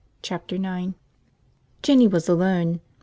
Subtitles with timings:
[0.23, 0.95] Chapter Nine
[1.83, 2.79] JINNY was alone.